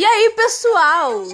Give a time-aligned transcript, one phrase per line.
[0.00, 1.24] E aí, pessoal?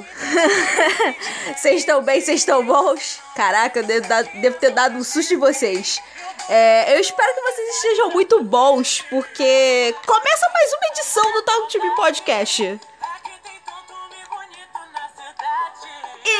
[1.56, 2.20] Vocês estão bem?
[2.20, 3.20] Vocês estão bons?
[3.36, 6.02] Caraca, eu devo, dar- devo ter dado um susto em vocês.
[6.48, 11.72] É, eu espero que vocês estejam muito bons, porque começa mais uma edição do Talk
[11.72, 12.80] to Me Podcast.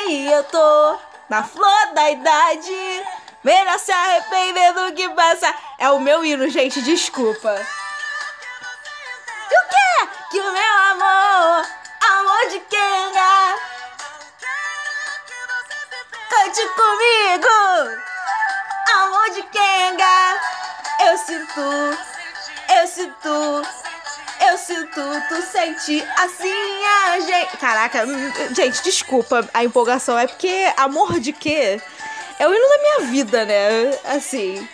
[0.08, 0.98] E eu tô
[1.30, 3.04] na flor da idade,
[3.44, 5.54] melhor se arrepender do que passa.
[5.78, 7.54] É o meu hino, gente, desculpa.
[16.56, 17.96] Cante comigo.
[18.94, 20.40] Amor de Kenga,
[21.06, 21.60] eu sinto,
[22.80, 23.62] eu sinto,
[24.48, 27.56] eu sinto, tu sente assim a gente.
[27.58, 31.80] Caraca, hum, gente, desculpa a empolgação, é porque amor de quê?
[32.38, 33.98] É o hino da minha vida, né?
[34.04, 34.68] Assim.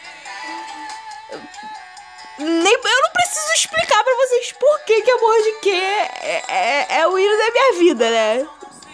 [2.39, 6.87] Nem, eu não preciso explicar pra vocês por que, que amor de quê é, é,
[7.01, 8.47] é o hino da minha vida, né?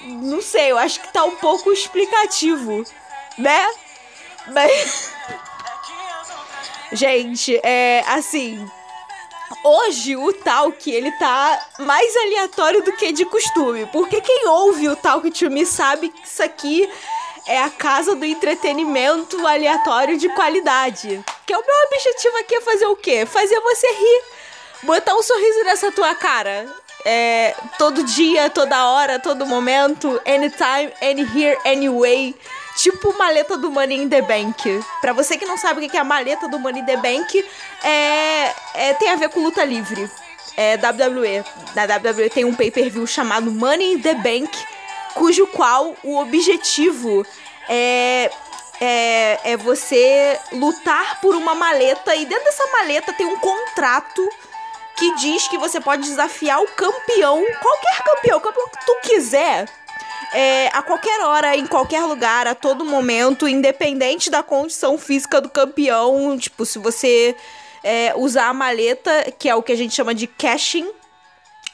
[0.04, 2.84] Não sei, eu acho que tá um pouco explicativo,
[3.36, 3.70] né?
[4.48, 5.12] Mas.
[6.92, 8.66] Gente, é assim.
[9.64, 13.86] Hoje o Talk ele tá mais aleatório do que de costume.
[13.86, 16.88] Porque quem ouve o Talk to Me sabe que isso aqui
[17.46, 21.24] é a casa do entretenimento aleatório de qualidade.
[21.46, 23.27] Que é o meu objetivo aqui é fazer o quê?
[23.27, 24.22] Fazer você rir.
[24.83, 26.72] Botar um sorriso nessa tua cara.
[27.04, 32.34] É, todo dia, toda hora, todo momento, anytime, any here, anyway.
[32.77, 34.84] Tipo maleta do Money in the Bank.
[35.00, 37.44] Pra você que não sabe o que é a maleta do Money in the Bank,
[37.82, 40.08] é, é, tem a ver com luta livre.
[40.56, 41.44] É WWE.
[41.74, 44.50] Na WWE tem um pay-per-view chamado Money in the Bank,
[45.14, 47.27] cujo qual o objetivo
[47.68, 48.30] é,
[48.80, 54.28] é, é você lutar por uma maleta e dentro dessa maleta tem um contrato
[54.98, 59.68] que diz que você pode desafiar o campeão, qualquer campeão, campeão que tu quiser,
[60.34, 65.48] é, a qualquer hora, em qualquer lugar, a todo momento, independente da condição física do
[65.48, 66.36] campeão.
[66.36, 67.34] Tipo, se você
[67.83, 70.90] é, usar a maleta, que é o que a gente chama de cashing,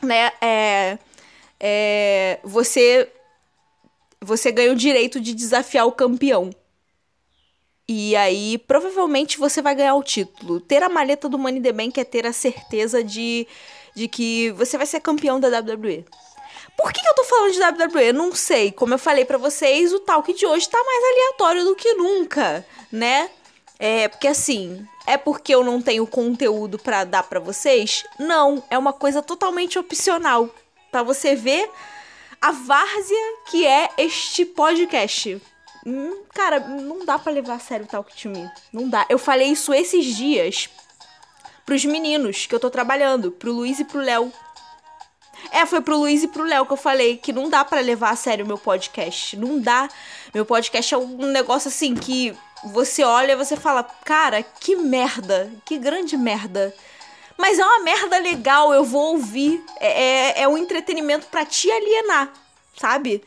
[0.02, 0.30] né?
[0.40, 0.98] É,
[1.58, 3.10] é, você,
[4.20, 6.50] você ganha o direito de desafiar o campeão.
[7.86, 10.58] E aí, provavelmente você vai ganhar o título.
[10.58, 13.46] Ter a maleta do Money the Bank é ter a certeza de,
[13.94, 16.04] de que você vai ser campeão da WWE.
[16.76, 18.12] Por que, que eu tô falando de WWE?
[18.12, 18.72] Não sei.
[18.72, 22.66] Como eu falei pra vocês, o talk de hoje tá mais aleatório do que nunca,
[22.90, 23.30] né?
[23.78, 28.04] É, porque assim, é porque eu não tenho conteúdo pra dar pra vocês?
[28.18, 30.48] Não, é uma coisa totalmente opcional.
[30.90, 31.70] Pra você ver
[32.40, 35.40] a várzea que é este podcast.
[35.86, 38.50] Hum, cara, não dá pra levar a sério o Talk to Me.
[38.72, 39.04] Não dá.
[39.08, 40.70] Eu falei isso esses dias
[41.66, 44.32] pros meninos que eu tô trabalhando, pro Luiz e pro Léo.
[45.50, 48.10] É, foi pro Luiz e pro Léo que eu falei que não dá pra levar
[48.10, 49.36] a sério o meu podcast.
[49.36, 49.88] Não dá.
[50.32, 52.34] Meu podcast é um negócio assim que
[52.64, 56.74] você olha e você fala, cara, que merda, que grande merda.
[57.36, 59.62] Mas é uma merda legal, eu vou ouvir.
[59.80, 62.32] É, é, é um entretenimento pra te alienar,
[62.76, 63.22] sabe?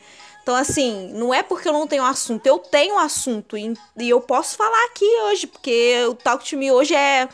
[0.48, 2.46] Então, assim, não é porque eu não tenho assunto.
[2.46, 6.72] Eu tenho assunto e, e eu posso falar aqui hoje, porque o Talk to Me
[6.72, 7.28] hoje é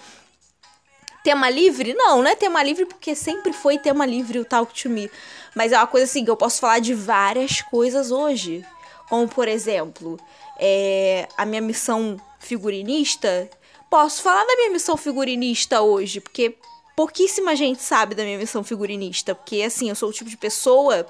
[1.22, 1.94] tema livre?
[1.94, 5.08] Não, não é tema livre porque sempre foi tema livre o Talk to Me.
[5.54, 8.66] Mas é uma coisa assim que eu posso falar de várias coisas hoje.
[9.08, 10.18] Como, por exemplo,
[10.58, 13.48] é, a minha missão figurinista.
[13.88, 16.56] Posso falar da minha missão figurinista hoje, porque
[16.96, 19.36] pouquíssima gente sabe da minha missão figurinista.
[19.36, 21.06] Porque, assim, eu sou o tipo de pessoa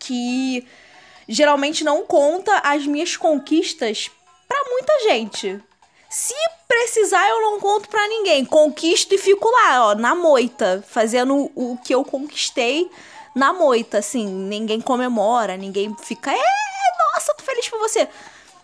[0.00, 0.66] que
[1.28, 4.10] geralmente não conta as minhas conquistas
[4.48, 5.60] pra muita gente.
[6.10, 6.34] Se
[6.68, 8.44] precisar, eu não conto pra ninguém.
[8.44, 12.90] Conquisto e fico lá, ó, na moita, fazendo o que eu conquistei
[13.34, 14.26] na moita, assim.
[14.26, 18.08] Ninguém comemora, ninguém fica, é, nossa, tô feliz por você.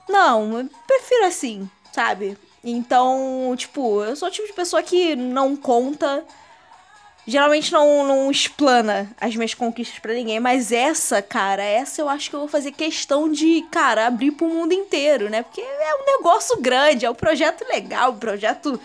[0.09, 2.37] Não, eu prefiro assim, sabe?
[2.63, 6.25] Então, tipo, eu sou o tipo de pessoa que não conta
[7.29, 12.31] geralmente não, não explana as minhas conquistas pra ninguém, mas essa, cara, essa eu acho
[12.31, 15.43] que eu vou fazer questão de, cara, abrir pro mundo inteiro, né?
[15.43, 18.81] Porque é um negócio grande, é um projeto legal, um projeto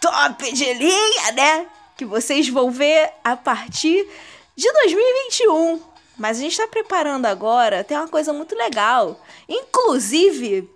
[0.00, 1.66] top de linha, né?
[1.94, 4.08] Que vocês vão ver a partir
[4.56, 5.82] de 2021.
[6.16, 9.20] Mas a gente tá preparando agora, tem uma coisa muito legal.
[9.46, 10.70] Inclusive,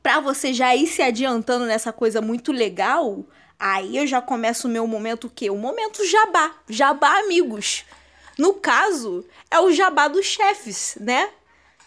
[0.00, 3.24] pra você já ir se adiantando nessa coisa muito legal,
[3.60, 5.50] Aí eu já começo o meu momento o quê?
[5.50, 6.54] O momento jabá.
[6.66, 7.84] Jabá, amigos.
[8.38, 11.28] No caso, é o jabá dos chefes, né?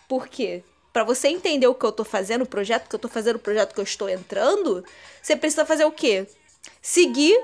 [0.07, 0.63] Por quê?
[0.93, 3.39] Pra você entender o que eu tô fazendo, o projeto que eu tô fazendo, o
[3.39, 4.85] projeto que eu estou entrando,
[5.19, 6.27] você precisa fazer o quê?
[6.79, 7.35] Seguir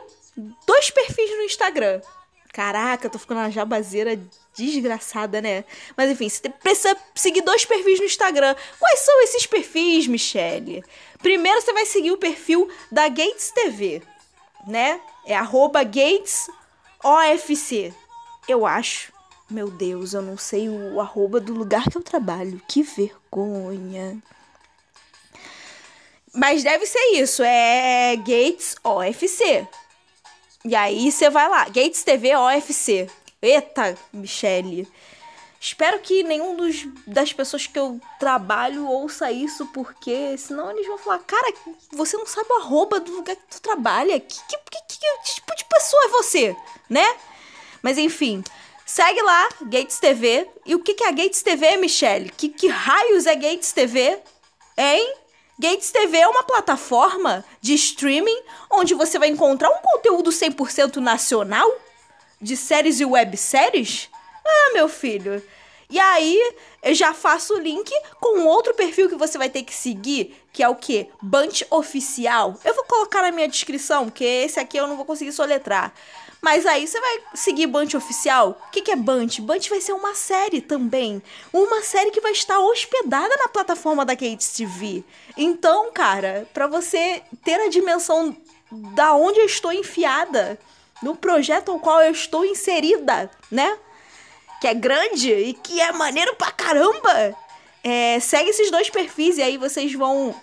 [0.67, 1.99] dois perfis no Instagram.
[2.53, 4.19] Caraca, eu tô ficando uma jabazeira
[4.55, 5.63] desgraçada, né?
[5.97, 8.55] Mas enfim, você precisa seguir dois perfis no Instagram.
[8.77, 10.83] Quais são esses perfis, Michelle?
[11.17, 14.03] Primeiro você vai seguir o perfil da Gates TV,
[14.67, 14.99] né?
[15.25, 16.49] É arroba Gates
[17.03, 17.93] OFC.
[18.47, 19.13] Eu acho.
[19.49, 22.61] Meu Deus, eu não sei o arroba do lugar que eu trabalho.
[22.67, 24.21] Que vergonha.
[26.33, 29.67] Mas deve ser isso, é Gates OFC.
[30.65, 33.09] E aí você vai lá, Gates TV OFC.
[33.41, 34.87] Eita, Michele.
[35.59, 40.97] Espero que nenhum dos, das pessoas que eu trabalho ouça isso, porque senão eles vão
[40.97, 41.53] falar, cara,
[41.91, 44.17] você não sabe o arroba do lugar que tu trabalha.
[44.21, 46.55] Que, que, que, que tipo de pessoa é você,
[46.89, 47.05] né?
[47.81, 48.41] Mas enfim,
[48.85, 50.47] segue lá, Gates TV.
[50.65, 52.29] E o que, que é a Gates TV, Michelle?
[52.29, 54.17] Que, que raios é Gates TV?
[54.77, 55.13] Hein?
[55.59, 58.41] Gates TV é uma plataforma de streaming
[58.71, 61.69] onde você vai encontrar um conteúdo 100% nacional
[62.41, 64.08] de séries e webséries?
[64.45, 65.41] Ah, meu filho.
[65.91, 66.53] E aí,
[66.83, 70.61] eu já faço o link com outro perfil que você vai ter que seguir, que
[70.61, 71.09] é o quê?
[71.19, 72.59] Bunch Oficial.
[72.63, 75.91] Eu vou colocar na minha descrição, porque esse aqui eu não vou conseguir soletrar.
[76.41, 78.61] Mas aí você vai seguir Bunch Oficial.
[78.67, 79.41] O que, que é Bunch?
[79.41, 81.21] Bunch vai ser uma série também.
[81.51, 85.03] Uma série que vai estar hospedada na plataforma da Kate TV.
[85.35, 88.37] Então, cara, para você ter a dimensão
[88.71, 90.59] da onde eu estou enfiada,
[91.01, 93.77] no projeto ao qual eu estou inserida, né?
[94.59, 97.35] Que é grande e que é maneiro pra caramba.
[97.83, 100.35] É, segue esses dois perfis e aí vocês vão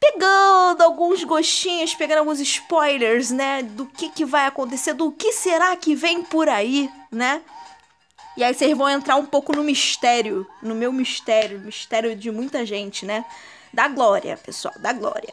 [0.00, 3.62] pegando alguns gostinhos, pegando alguns spoilers, né?
[3.62, 7.40] Do que, que vai acontecer, do que será que vem por aí, né?
[8.36, 12.66] E aí vocês vão entrar um pouco no mistério, no meu mistério, mistério de muita
[12.66, 13.24] gente, né?
[13.72, 15.32] Da glória, pessoal, da glória.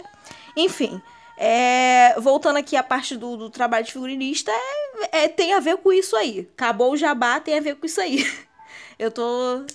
[0.56, 1.02] Enfim,
[1.46, 5.76] é, voltando aqui à parte do, do trabalho de figurinista, é, é, tem a ver
[5.76, 6.50] com isso aí.
[6.54, 8.26] Acabou o jabá, tem a ver com isso aí.
[8.98, 9.66] Eu tô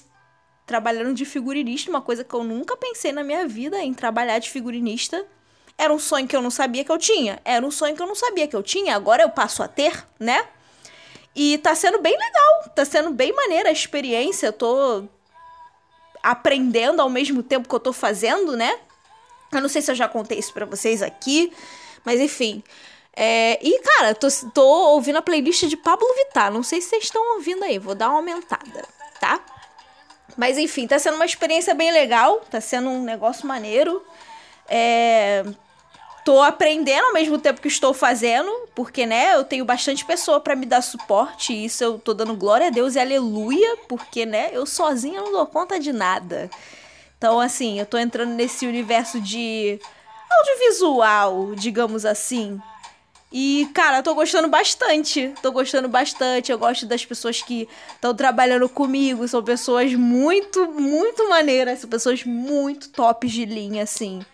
[0.64, 4.48] trabalhando de figurinista, uma coisa que eu nunca pensei na minha vida em trabalhar de
[4.48, 5.26] figurinista.
[5.76, 7.40] Era um sonho que eu não sabia que eu tinha.
[7.44, 8.94] Era um sonho que eu não sabia que eu tinha.
[8.94, 10.46] Agora eu passo a ter, né?
[11.34, 12.70] E tá sendo bem legal.
[12.74, 14.46] Tá sendo bem maneira a experiência.
[14.46, 15.04] Eu tô
[16.22, 18.78] aprendendo ao mesmo tempo que eu tô fazendo, né?
[19.52, 21.52] Eu não sei se eu já contei isso pra vocês aqui.
[22.04, 22.62] Mas enfim.
[23.14, 26.52] É, e, cara, tô, tô ouvindo a playlist de Pablo Vittar.
[26.52, 27.78] Não sei se vocês estão ouvindo aí.
[27.78, 28.84] Vou dar uma aumentada,
[29.20, 29.40] tá?
[30.36, 34.00] Mas enfim, tá sendo uma experiência bem legal, tá sendo um negócio maneiro.
[34.68, 35.44] É,
[36.24, 40.54] tô aprendendo ao mesmo tempo que estou fazendo, porque, né, eu tenho bastante pessoa para
[40.54, 44.50] me dar suporte, e isso eu tô dando glória a Deus e aleluia, porque, né,
[44.52, 46.48] eu sozinha não dou conta de nada.
[47.18, 49.78] Então, assim, eu tô entrando nesse universo de
[50.30, 52.60] audiovisual, digamos assim,
[53.30, 55.32] e, cara, eu tô gostando bastante.
[55.42, 56.50] Tô gostando bastante.
[56.50, 59.28] Eu gosto das pessoas que estão trabalhando comigo.
[59.28, 61.80] São pessoas muito, muito maneiras.
[61.80, 64.24] São pessoas muito tops de linha, assim.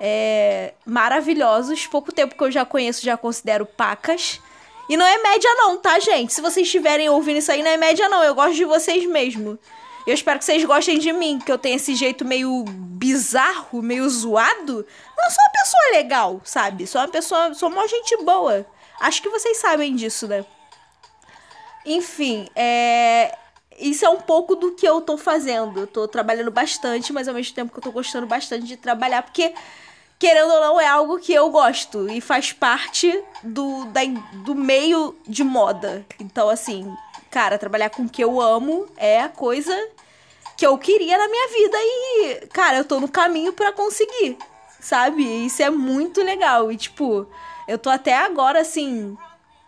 [0.00, 1.86] É, maravilhosos.
[1.86, 4.40] Pouco tempo que eu já conheço, já considero pacas.
[4.88, 6.32] E não é média, não, tá, gente?
[6.32, 8.24] Se vocês estiverem ouvindo isso aí, não é média, não.
[8.24, 9.58] Eu gosto de vocês mesmo.
[10.06, 14.08] Eu espero que vocês gostem de mim, que eu tenho esse jeito meio bizarro, meio
[14.08, 14.86] zoado.
[15.16, 16.86] Não sou uma pessoa legal, sabe?
[16.86, 18.66] Sou uma pessoa, sou uma gente boa.
[19.00, 20.44] Acho que vocês sabem disso, né?
[21.84, 23.36] Enfim, é
[23.78, 25.80] isso é um pouco do que eu tô fazendo.
[25.80, 29.22] Eu tô trabalhando bastante, mas ao mesmo tempo que eu tô gostando bastante de trabalhar,
[29.22, 29.52] porque
[30.18, 34.02] querendo ou não é algo que eu gosto e faz parte do, da,
[34.44, 36.06] do meio de moda.
[36.20, 36.88] Então, assim,
[37.32, 39.74] cara, trabalhar com o que eu amo é a coisa
[40.54, 44.36] que eu queria na minha vida e, cara, eu tô no caminho para conseguir,
[44.78, 45.24] sabe?
[45.46, 46.70] Isso é muito legal.
[46.70, 47.26] E, tipo,
[47.66, 49.16] eu tô até agora, assim,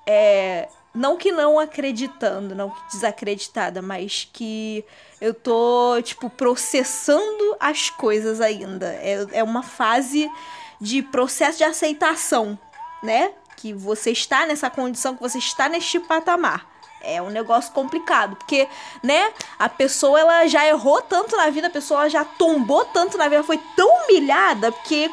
[0.06, 0.68] é.
[0.94, 4.84] Não que não acreditando, não que desacreditada, mas que
[5.20, 8.86] eu tô, tipo, processando as coisas ainda.
[9.02, 10.30] É, é uma fase
[10.80, 12.56] de processo de aceitação,
[13.02, 13.32] né?
[13.56, 16.73] Que você está nessa condição, que você está neste patamar
[17.04, 18.68] é um negócio complicado, porque,
[19.02, 23.28] né, a pessoa ela já errou tanto na vida, a pessoa já tombou tanto na
[23.28, 25.10] vida, foi tão humilhada, porque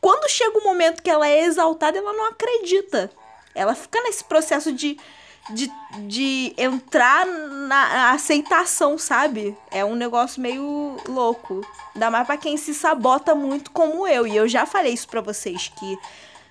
[0.00, 3.10] quando chega o momento que ela é exaltada, ela não acredita.
[3.54, 4.98] Ela fica nesse processo de,
[5.50, 5.70] de,
[6.06, 9.56] de entrar na aceitação, sabe?
[9.70, 11.60] É um negócio meio louco.
[11.94, 14.26] Ainda mais pra quem se sabota muito como eu.
[14.26, 15.98] E eu já falei isso pra vocês, que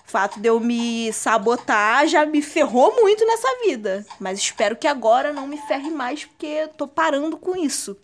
[0.10, 4.06] fato de eu me sabotar já me ferrou muito nessa vida.
[4.20, 7.98] Mas espero que agora não me ferre mais, porque tô parando com isso,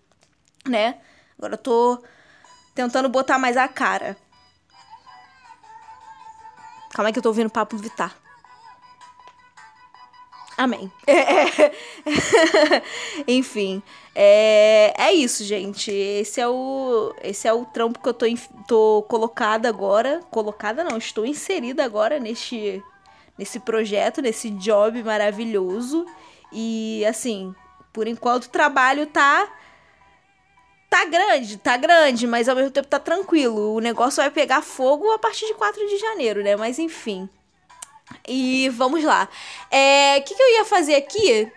[0.68, 1.00] né?
[1.38, 2.02] Agora tô
[2.74, 4.16] tentando botar mais a cara.
[6.92, 8.25] Calma aí que eu tô ouvindo Papo Vitar.
[10.58, 10.92] Amém.
[11.08, 11.72] É,
[13.28, 13.82] Enfim,
[14.14, 15.92] é, é isso, gente.
[15.92, 18.26] Esse é o esse é o trampo que eu tô,
[18.68, 20.22] tô colocada agora.
[20.32, 22.84] Colocada não, estou inserida agora neste,
[23.38, 26.06] nesse projeto, nesse job maravilhoso.
[26.52, 27.54] E assim,
[27.92, 29.50] por enquanto o trabalho tá
[30.90, 33.76] tá grande, tá grande, mas ao mesmo tempo tá tranquilo.
[33.76, 36.56] O negócio vai pegar fogo a partir de 4 de janeiro, né?
[36.56, 37.30] Mas enfim.
[38.28, 39.28] E vamos lá.
[39.70, 41.52] É, o que, que eu ia fazer aqui?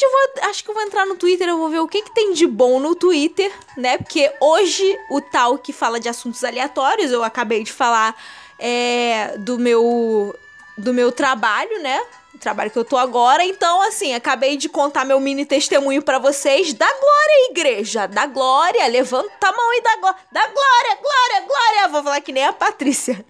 [0.00, 2.32] Vou, acho que eu vou entrar no Twitter, eu vou ver o que, que tem
[2.32, 3.98] de bom no Twitter, né?
[3.98, 8.14] Porque hoje o tal que fala de assuntos aleatórios, eu acabei de falar
[8.58, 10.34] é, do meu
[10.78, 12.00] do meu trabalho, né?
[12.34, 13.44] O trabalho que eu tô agora.
[13.44, 16.72] Então, assim, acabei de contar meu mini testemunho para vocês.
[16.72, 18.06] Da glória, igreja!
[18.06, 18.86] Da glória!
[18.86, 20.18] Levanta a mão e dá glória!
[20.32, 21.88] Da glória, glória, glória!
[21.88, 23.24] Vou falar que nem a Patrícia.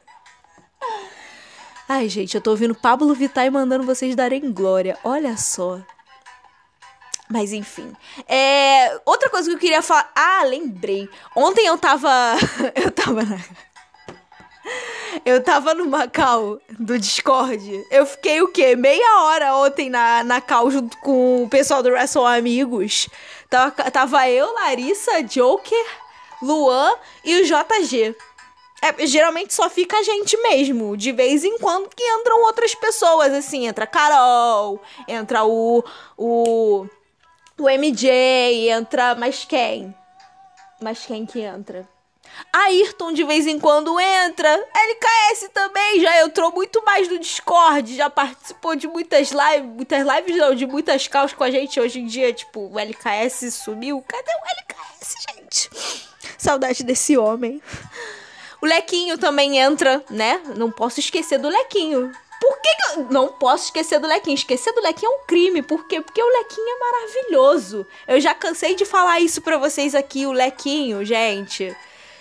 [1.92, 4.97] Ai, gente, eu tô ouvindo Pablo Vittar e mandando vocês darem glória.
[5.02, 5.80] Olha só.
[7.28, 7.92] Mas enfim.
[8.28, 10.09] É, outra coisa que eu queria falar.
[10.14, 11.09] Ah, lembrei.
[11.35, 12.09] Ontem eu tava.
[12.80, 13.40] eu tava na.
[15.25, 17.85] Eu tava no Macau do Discord.
[17.90, 18.76] Eu fiquei o quê?
[18.76, 23.09] Meia hora ontem na, na cal junto com o pessoal do Wrestle Amigos.
[23.49, 25.87] Tava, tava eu, Larissa, Joker,
[26.40, 26.94] Luan
[27.25, 28.14] e o JG.
[28.83, 30.97] É, geralmente só fica a gente mesmo.
[30.97, 33.67] De vez em quando que entram outras pessoas, assim.
[33.67, 35.85] Entra a Carol, entra o.
[36.17, 36.87] o.
[37.59, 39.15] o MJ, entra.
[39.15, 39.95] Mas quem?
[40.81, 41.87] Mas quem que entra?
[42.53, 44.49] Ayrton de vez em quando entra.
[44.49, 47.95] LKS também já entrou muito mais no Discord.
[47.95, 49.71] Já participou de muitas lives.
[49.75, 52.33] Muitas lives não, de muitas causas com a gente hoje em dia.
[52.33, 54.03] Tipo, o LKS sumiu.
[54.07, 55.71] Cadê o LKS, gente?
[56.39, 57.61] Saudade desse homem.
[58.62, 60.40] O Lequinho também entra, né?
[60.57, 62.12] Não posso esquecer do Lequinho.
[62.40, 64.35] Por que, que eu não posso esquecer do Lequinho?
[64.35, 65.62] Esquecer do Lequinho é um crime.
[65.62, 66.00] Por quê?
[66.00, 67.87] Porque o Lequinho é maravilhoso.
[68.09, 70.26] Eu já cansei de falar isso pra vocês aqui.
[70.26, 71.75] O Lequinho, gente.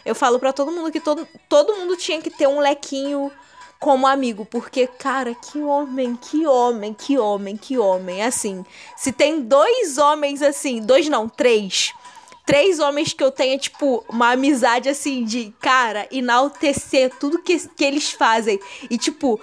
[0.05, 3.31] Eu falo para todo mundo que todo, todo mundo tinha que ter um Lequinho
[3.79, 8.21] como amigo, porque, cara, que homem, que homem, que homem, que homem.
[8.23, 8.65] Assim,
[8.97, 11.93] se tem dois homens assim, dois não, três
[12.49, 17.85] três homens que eu tenha, tipo, uma amizade assim de, cara, enaltecer tudo que, que
[17.85, 18.59] eles fazem.
[18.89, 19.39] E, tipo,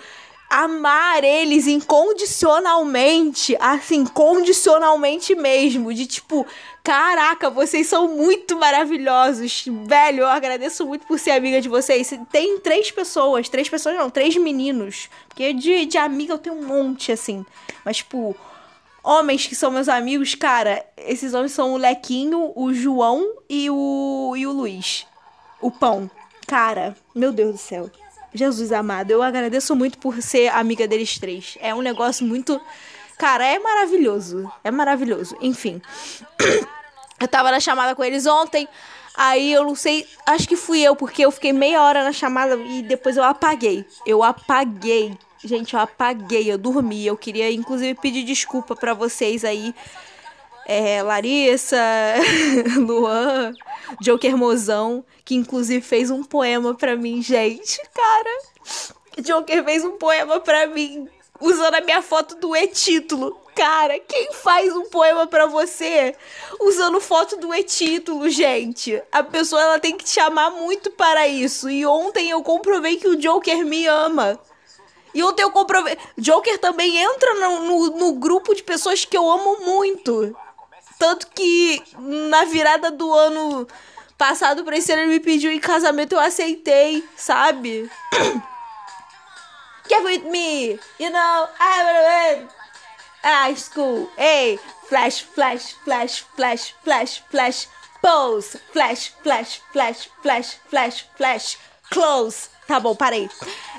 [0.50, 6.44] amar eles incondicionalmente, assim, condicionalmente mesmo, de tipo,
[6.82, 12.12] caraca, vocês são muito maravilhosos, velho, eu agradeço muito por ser amiga de vocês.
[12.32, 16.66] Tem três pessoas, três pessoas não, três meninos, porque de, de amiga eu tenho um
[16.66, 17.46] monte, assim,
[17.84, 18.34] mas, tipo,
[19.06, 24.34] homens que são meus amigos, cara, esses homens são o Lequinho, o João e o,
[24.36, 25.06] e o Luiz.
[25.60, 26.10] O Pão.
[26.46, 27.88] Cara, meu Deus do céu.
[28.34, 31.56] Jesus amado, eu agradeço muito por ser amiga deles três.
[31.60, 32.60] É um negócio muito.
[33.16, 34.50] Cara, é maravilhoso.
[34.62, 35.36] É maravilhoso.
[35.40, 35.80] Enfim.
[37.18, 38.68] Eu tava na chamada com eles ontem.
[39.16, 42.56] Aí eu não sei, acho que fui eu, porque eu fiquei meia hora na chamada
[42.56, 43.86] e depois eu apaguei.
[44.04, 45.16] Eu apaguei.
[45.44, 47.06] Gente, eu apaguei, eu dormi.
[47.06, 49.74] Eu queria, inclusive, pedir desculpa para vocês aí.
[50.66, 51.78] É, Larissa,
[52.76, 53.52] Luan,
[54.00, 57.80] Joker Mozão, que inclusive fez um poema pra mim, gente.
[57.94, 58.42] Cara,
[59.22, 61.08] Joker fez um poema pra mim,
[61.40, 63.36] usando a minha foto do e-título.
[63.54, 66.14] Cara, quem faz um poema para você
[66.60, 69.00] usando foto do e-título, gente?
[69.10, 71.70] A pessoa ela tem que te amar muito para isso.
[71.70, 74.38] E ontem eu comprovei que o Joker me ama.
[75.16, 75.96] E ontem eu comprovei.
[76.18, 80.36] Joker também entra no, no, no grupo de pessoas que eu amo muito.
[80.98, 83.66] Tanto que na virada do ano
[84.18, 87.90] passado pra esse ano ele me pediu em casamento, eu aceitei, sabe?
[89.88, 92.46] Get with me, you know, I
[93.24, 97.68] high school, hey, flash, flash, flash, flash, flash, flash,
[98.02, 101.58] pose, flash, flash, flash, flash, flash, flash,
[101.90, 102.50] close.
[102.66, 103.30] Tá bom, parei.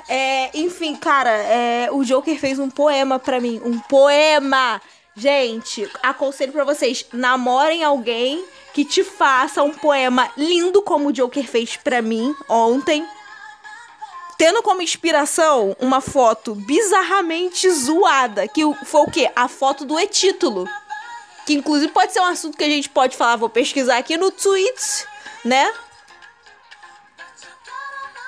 [0.08, 3.60] É, enfim, cara, é, o Joker fez um poema pra mim.
[3.64, 4.80] Um poema!
[5.14, 11.44] Gente, aconselho pra vocês: namorem alguém que te faça um poema lindo como o Joker
[11.46, 13.06] fez pra mim ontem.
[14.38, 19.30] Tendo como inspiração uma foto bizarramente zoada, que foi o quê?
[19.34, 20.68] A foto do e-título.
[21.44, 24.30] Que inclusive pode ser um assunto que a gente pode falar, vou pesquisar aqui no
[24.30, 25.04] tweets,
[25.44, 25.72] né?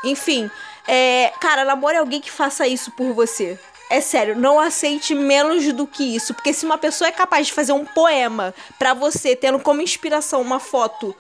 [0.03, 0.51] Enfim,
[0.93, 3.57] é, cara, namore alguém que faça isso por você.
[3.89, 6.35] É sério, não aceite menos do que isso.
[6.35, 10.43] Porque se uma pessoa é capaz de fazer um poema para você, tendo como inspiração
[10.43, 11.15] uma foto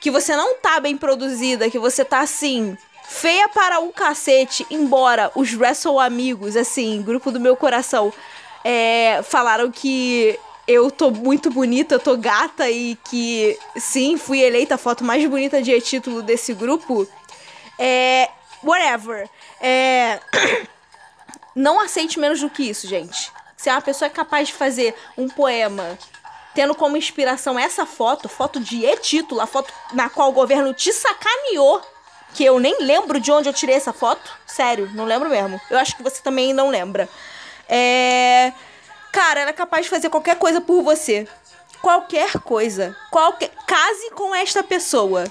[0.00, 2.76] que você não tá bem produzida, que você tá assim,
[3.08, 8.12] feia para o cacete, embora os Wrestle Amigos, assim, grupo do meu coração,
[8.68, 10.36] É, falaram que
[10.66, 15.24] eu tô muito bonita, eu tô gata e que sim, fui eleita a foto mais
[15.24, 17.06] bonita de título desse grupo.
[17.78, 18.28] É.
[18.66, 19.28] Whatever.
[19.60, 20.20] É.
[21.54, 23.32] Não aceite menos do que isso, gente.
[23.56, 25.98] Se uma pessoa é capaz de fazer um poema
[26.54, 30.90] tendo como inspiração essa foto, foto de e-título, a foto na qual o governo te
[30.90, 31.82] sacaneou,
[32.34, 34.30] que eu nem lembro de onde eu tirei essa foto.
[34.46, 35.60] Sério, não lembro mesmo.
[35.70, 37.08] Eu acho que você também não lembra.
[37.68, 38.52] É.
[39.12, 41.28] Cara, ela é capaz de fazer qualquer coisa por você.
[41.80, 42.96] Qualquer coisa.
[43.10, 43.50] Qualquer.
[43.66, 45.24] Case com esta pessoa.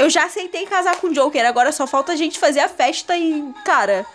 [0.00, 3.14] Eu já aceitei casar com o Joker, agora só falta a gente fazer a festa
[3.18, 4.06] e, cara,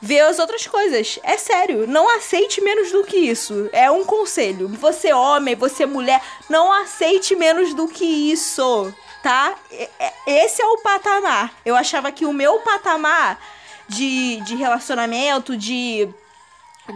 [0.00, 1.18] ver as outras coisas.
[1.22, 3.68] É sério, não aceite menos do que isso.
[3.74, 4.68] É um conselho.
[4.68, 8.90] Você homem, você mulher, não aceite menos do que isso,
[9.22, 9.54] tá?
[10.26, 11.52] Esse é o patamar.
[11.62, 13.38] Eu achava que o meu patamar
[13.86, 16.08] de, de relacionamento, de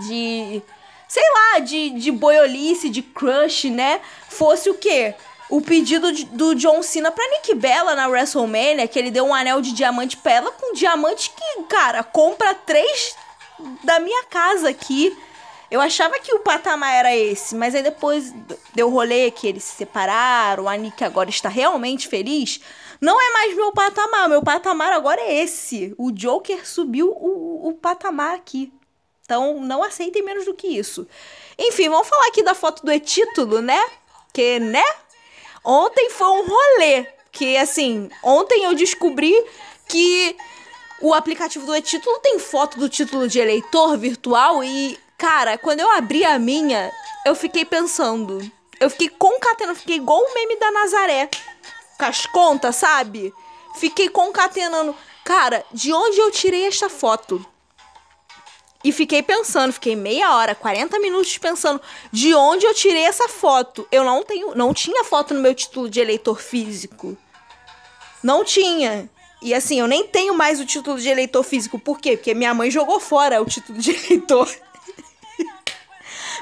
[0.07, 0.63] de
[1.07, 4.01] sei lá, de, de boiolice, de crush, né?
[4.31, 5.15] Fosse o quê?
[5.49, 9.35] O pedido de, do John Cena pra Nick Bella na WrestleMania, que ele deu um
[9.35, 13.15] anel de diamante pra ela, com diamante que, cara, compra três
[13.85, 15.17] da minha casa aqui.
[15.71, 18.33] Eu achava que o patamar era esse, mas aí depois
[18.75, 22.61] deu rolê que eles se separaram, a Nick agora está realmente feliz.
[23.01, 25.95] Não é mais meu patamar, meu patamar agora é esse.
[25.99, 28.73] O Joker subiu o, o patamar aqui.
[29.23, 31.07] Então, não aceitem menos do que isso.
[31.59, 33.79] Enfim, vamos falar aqui da foto do e-título, né?
[34.33, 34.85] Que, né?
[35.67, 37.07] Ontem foi um rolê.
[37.33, 39.35] Que, assim, ontem eu descobri
[39.89, 40.37] que
[41.03, 45.91] o aplicativo do e-título tem foto do título de eleitor virtual e, cara, quando eu
[45.91, 46.91] abri a minha,
[47.27, 48.41] eu fiquei pensando.
[48.79, 51.29] Eu fiquei concatenando, fiquei igual o meme da Nazaré.
[51.99, 53.35] Com as contas, sabe?
[53.75, 54.95] Fiquei concatenando.
[55.25, 57.45] Cara, de onde eu tirei esta foto?
[58.87, 63.85] E fiquei pensando, fiquei meia hora, 40 minutos pensando de onde eu tirei essa foto.
[63.91, 67.19] Eu não tenho, não tinha foto no meu título de eleitor físico.
[68.23, 69.11] Não tinha.
[69.43, 71.81] E assim, eu nem tenho mais o título de eleitor físico.
[71.81, 72.17] Por quê?
[72.17, 74.49] Porque minha mãe jogou fora o título de eleitor.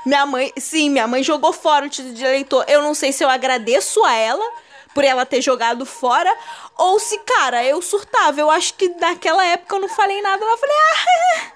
[0.04, 2.66] minha mãe, sim, minha mãe jogou fora o título de eleitor.
[2.68, 4.44] Eu não sei se eu agradeço a ela
[4.92, 6.30] por ela ter jogado fora
[6.76, 8.38] ou se, cara, eu surtava.
[8.38, 10.44] Eu acho que naquela época eu não falei nada.
[10.44, 11.50] Eu falei, ah,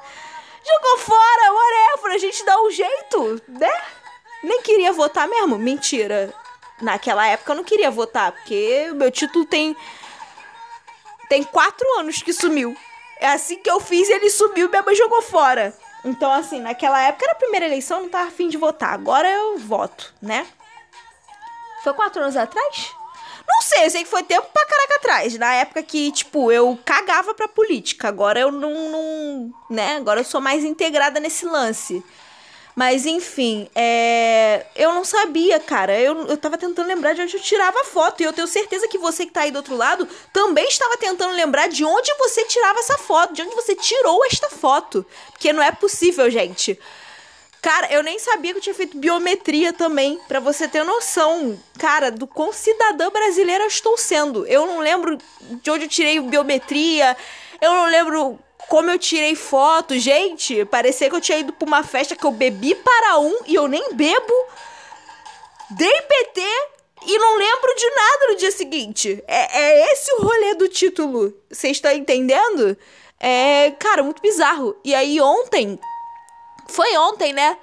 [0.69, 3.73] Jogou fora, whatever, a gente dá um jeito, né?
[4.43, 5.59] Nem queria votar mesmo.
[5.59, 6.33] Mentira.
[6.81, 9.77] Naquela época eu não queria votar, porque meu título tem.
[11.29, 12.77] Tem quatro anos que sumiu.
[13.21, 15.75] É assim que eu fiz, ele sumiu, minha mãe jogou fora.
[16.05, 18.93] Então, assim, naquela época era a primeira eleição, eu não tava afim de votar.
[18.95, 20.47] Agora eu voto, né?
[21.83, 22.95] Foi quatro anos atrás?
[23.49, 25.39] Não sei, eu sei que foi tempo pra caraca atrás.
[25.39, 28.09] Na época que, tipo, eu cagava pra política.
[28.09, 29.55] Agora eu não, não.
[29.71, 29.97] né?
[29.97, 32.05] Agora eu sou mais integrada nesse lance.
[32.77, 34.67] Mas enfim, é...
[34.77, 35.99] eu não sabia, cara.
[35.99, 38.21] Eu, eu tava tentando lembrar de onde eu tirava a foto.
[38.21, 41.35] E eu tenho certeza que você que tá aí do outro lado também estava tentando
[41.35, 45.05] lembrar de onde você tirava essa foto, de onde você tirou esta foto.
[45.33, 46.79] Porque não é possível, gente.
[47.61, 52.11] Cara, eu nem sabia que eu tinha feito biometria também, para você ter noção, cara,
[52.11, 54.47] do quão cidadã brasileira eu estou sendo.
[54.47, 57.17] Eu não lembro de onde eu tirei biometria,
[57.61, 59.99] eu não lembro como eu tirei foto.
[59.99, 63.57] Gente, parecia que eu tinha ido pra uma festa que eu bebi para um e
[63.57, 64.35] eu nem bebo.
[65.71, 66.41] Dei PT
[67.07, 69.23] e não lembro de nada no dia seguinte.
[69.27, 71.35] É, é esse o rolê do título.
[71.51, 72.77] Vocês estão entendendo?
[73.19, 74.77] É, cara, muito bizarro.
[74.85, 75.79] E aí ontem
[76.69, 77.57] foi ontem, né?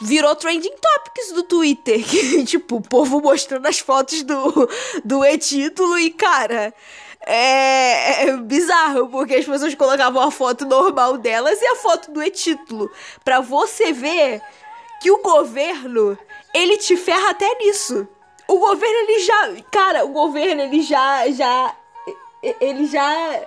[0.00, 2.02] Virou trending topics do Twitter.
[2.06, 4.68] Que, tipo, o povo mostrando as fotos do,
[5.04, 6.74] do e-título e, cara.
[7.28, 12.22] É, é, bizarro, porque as pessoas colocavam a foto normal delas e a foto do
[12.22, 12.90] e-título.
[13.24, 14.40] Pra você ver
[15.00, 16.16] que o governo,
[16.54, 18.06] ele te ferra até nisso.
[18.46, 19.56] O governo, ele já.
[19.72, 21.28] Cara, o governo, ele já.
[21.30, 21.74] já
[22.60, 23.46] ele já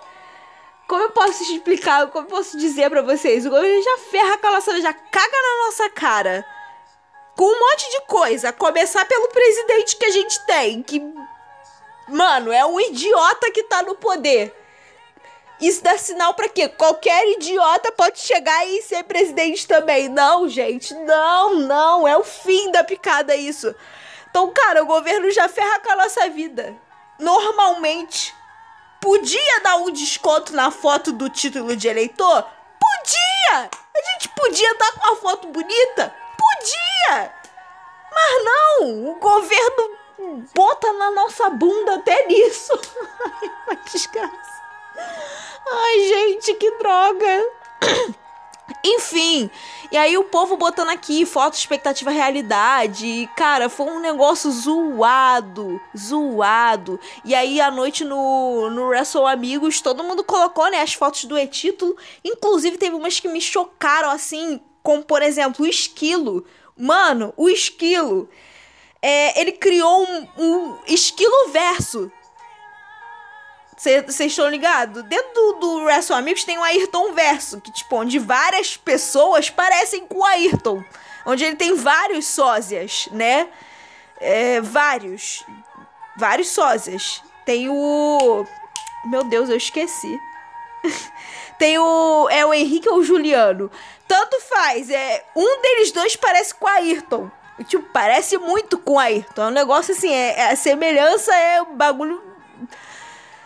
[0.90, 3.46] como eu posso explicar, como eu posso dizer para vocês?
[3.46, 6.44] O governo já ferra com a nossa, já caga na nossa cara.
[7.38, 8.52] Com um monte de coisa.
[8.52, 11.00] Começar pelo presidente que a gente tem, que.
[12.08, 14.52] Mano, é um idiota que tá no poder.
[15.62, 16.68] Isso dá sinal para quê?
[16.68, 20.10] Qualquer idiota pode chegar e ser presidente também.
[20.10, 22.08] Não, gente, não, não.
[22.08, 23.76] É o fim da picada isso.
[24.28, 26.76] Então, cara, o governo já ferra com a nossa vida.
[27.20, 28.39] Normalmente.
[29.02, 32.44] Podia dar um desconto na foto do título de eleitor?
[32.80, 33.70] Podia!
[33.96, 36.14] A gente podia dar com a foto bonita?
[36.38, 37.34] Podia!
[38.12, 39.12] Mas não!
[39.12, 39.98] O governo
[40.54, 42.74] bota na nossa bunda até nisso.
[43.42, 44.64] Ai, uma desgraça.
[45.72, 47.46] Ai, gente, que droga.
[48.84, 49.50] Enfim,
[49.92, 53.06] e aí o povo botando aqui foto, expectativa, realidade.
[53.06, 57.00] E, cara, foi um negócio zoado, zoado.
[57.26, 61.38] E aí à noite no, no Wrestle Amigos, todo mundo colocou, né, as fotos do
[61.38, 61.96] e-título.
[62.24, 66.46] Inclusive teve umas que me chocaram, assim, como por exemplo o Esquilo.
[66.78, 68.30] Mano, o Esquilo,
[69.02, 72.12] é, ele criou um, um Esquilo Verso
[73.80, 75.04] vocês estão ligados?
[75.04, 80.06] Dentro do, do Wrestle Amigos tem o Ayrton Verso, que, tipo, onde várias pessoas parecem
[80.06, 80.84] com o Ayrton.
[81.26, 83.48] Onde ele tem vários sósias, né?
[84.20, 85.46] É, vários.
[86.18, 87.24] Vários sósias.
[87.46, 88.46] Tem o.
[89.06, 90.20] Meu Deus, eu esqueci.
[91.58, 92.28] tem o.
[92.30, 93.72] É o Henrique ou o Juliano.
[94.06, 94.90] Tanto faz.
[94.90, 97.32] É, um deles dois parece com o Ayrton.
[97.66, 99.44] Tipo, parece muito com o Ayrton.
[99.44, 102.29] É um negócio assim, é, é a semelhança é um bagulho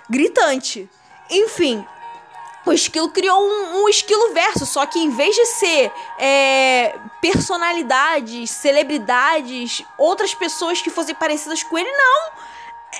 [0.09, 0.89] gritante.
[1.29, 1.85] Enfim,
[2.65, 8.51] o esquilo criou um, um, esquilo verso, só que em vez de ser é, personalidades,
[8.51, 12.31] celebridades, outras pessoas que fossem parecidas com ele, não.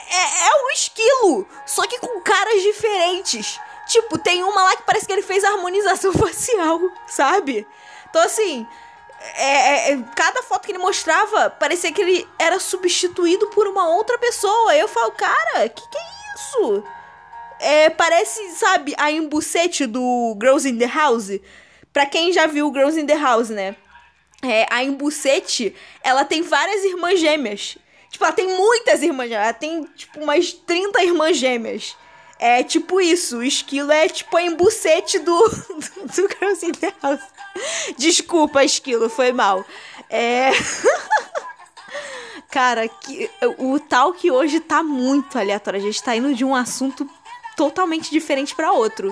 [0.10, 3.60] É, é um esquilo, só que com caras diferentes.
[3.88, 7.68] Tipo, tem uma lá que parece que ele fez harmonização facial, sabe?
[8.10, 8.68] Então, assim,
[9.36, 14.18] é, é, cada foto que ele mostrava parecia que ele era substituído por uma outra
[14.18, 14.76] pessoa.
[14.76, 16.23] Eu falo, cara, que que é isso?
[17.60, 21.40] É, parece, sabe, a embucete do Girls in the House.
[21.92, 23.76] Pra quem já viu Girls in the House, né?
[24.42, 27.78] É, a embucete, ela tem várias irmãs gêmeas.
[28.10, 29.46] Tipo, ela tem muitas irmãs gêmeas.
[29.46, 31.96] Ela tem, tipo, umas 30 irmãs gêmeas.
[32.40, 33.38] É tipo isso.
[33.38, 37.22] O esquilo é tipo a embucete do, do, do Girls in the House.
[37.98, 39.64] Desculpa, esquilo, foi mal.
[40.10, 40.52] É.
[42.54, 45.80] Cara, que, o tal que hoje tá muito aleatório.
[45.80, 47.10] A gente tá indo de um assunto
[47.58, 49.12] totalmente diferente para outro.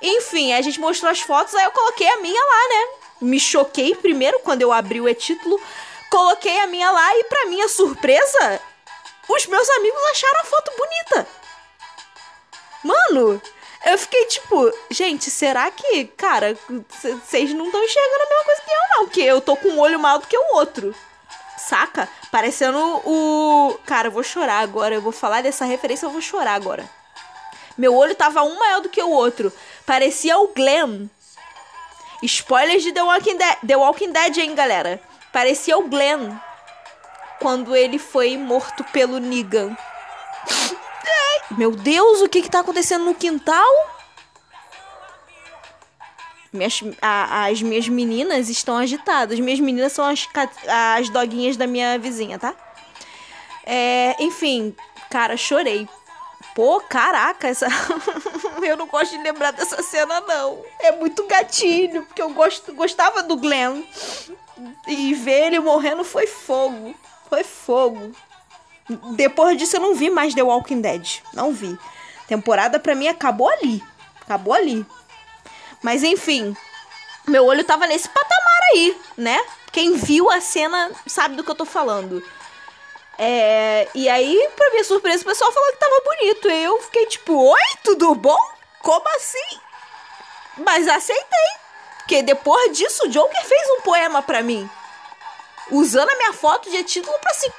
[0.00, 2.88] Enfim, a gente mostrou as fotos, aí eu coloquei a minha lá, né?
[3.20, 5.60] Me choquei primeiro quando eu abri o e-título,
[6.10, 8.62] coloquei a minha lá e para minha surpresa,
[9.28, 11.28] os meus amigos acharam a foto bonita.
[12.82, 13.42] Mano,
[13.84, 16.56] eu fiquei tipo, gente, será que, cara,
[16.96, 19.04] vocês não estão enxergando a mesma coisa que eu, não?
[19.04, 20.94] Porque eu tô com um olho maior do que o outro.
[21.68, 22.08] Saca?
[22.30, 23.78] Parecendo o.
[23.84, 24.94] Cara, eu vou chorar agora.
[24.94, 26.88] Eu vou falar dessa referência, eu vou chorar agora.
[27.76, 29.52] Meu olho tava um maior do que o outro.
[29.86, 31.08] Parecia o Glenn.
[32.22, 35.00] Spoilers de The Walking Dead, The Walking Dead hein, galera?
[35.32, 36.36] Parecia o Glenn.
[37.38, 39.76] Quando ele foi morto pelo Negan.
[41.56, 43.99] Meu Deus, o que que tá acontecendo no quintal?
[46.52, 49.38] Minhas, a, as minhas meninas estão agitadas.
[49.38, 50.28] Minhas meninas são as,
[50.68, 52.54] as doguinhas da minha vizinha, tá?
[53.64, 54.74] É, enfim,
[55.10, 55.88] cara, chorei.
[56.54, 57.68] Pô, caraca, essa.
[58.62, 60.64] eu não gosto de lembrar dessa cena, não.
[60.80, 63.82] É muito gatilho, porque eu gosto, gostava do Glenn.
[64.86, 66.94] E ver ele morrendo foi fogo.
[67.28, 68.12] Foi fogo.
[69.14, 71.20] Depois disso eu não vi mais The Walking Dead.
[71.32, 71.78] Não vi.
[72.26, 73.82] Temporada pra mim acabou ali.
[74.20, 74.84] Acabou ali.
[75.82, 76.56] Mas enfim,
[77.26, 79.40] meu olho tava nesse patamar aí, né?
[79.72, 82.22] Quem viu a cena sabe do que eu tô falando.
[83.16, 86.50] É, e aí, pra minha surpresa, o pessoal falou que tava bonito.
[86.50, 88.38] E eu fiquei tipo, oi, tudo bom?
[88.80, 89.60] Como assim?
[90.56, 91.60] Mas aceitei.
[91.98, 94.68] Porque depois disso, o Joker fez um poema para mim.
[95.70, 97.52] Usando a minha foto de título para se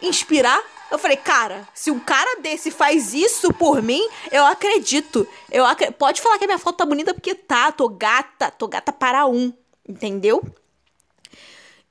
[0.00, 0.62] inspirar.
[0.90, 5.26] Eu falei, cara, se um cara desse faz isso por mim, eu acredito.
[5.50, 5.64] Eu.
[5.98, 9.26] Pode falar que a minha foto tá bonita porque tá, tô gata, tô gata para
[9.26, 9.52] um.
[9.88, 10.42] Entendeu?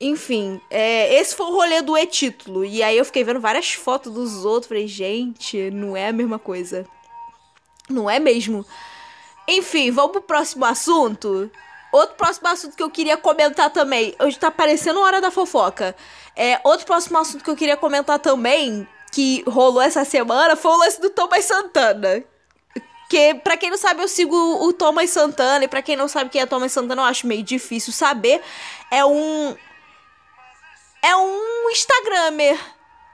[0.00, 2.64] Enfim, é, esse foi o rolê do e-título.
[2.64, 4.68] E aí eu fiquei vendo várias fotos dos outros.
[4.68, 6.86] Falei, gente, não é a mesma coisa.
[7.88, 8.64] Não é mesmo.
[9.46, 11.50] Enfim, vamos pro próximo assunto.
[11.92, 14.14] Outro próximo assunto que eu queria comentar também.
[14.20, 15.94] Hoje tá parecendo hora da fofoca.
[16.36, 20.76] É, outro próximo assunto que eu queria comentar também, que rolou essa semana, foi o
[20.76, 22.22] lance do Thomas Santana.
[23.08, 25.64] Que, pra quem não sabe, eu sigo o Thomas Santana.
[25.64, 28.40] E pra quem não sabe quem é Thomas Santana, eu acho meio difícil saber.
[28.90, 29.56] É um
[31.02, 32.58] é um Instagramer.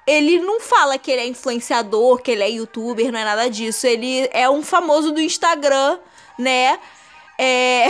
[0.07, 3.87] Ele não fala que ele é influenciador, que ele é youtuber, não é nada disso.
[3.87, 5.99] Ele é um famoso do Instagram,
[6.39, 6.79] né?
[7.39, 7.87] É.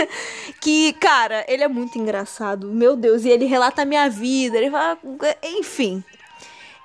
[0.60, 2.68] que, cara, ele é muito engraçado.
[2.68, 4.58] Meu Deus, e ele relata a minha vida.
[4.58, 4.98] Ele fala.
[5.42, 6.02] Enfim.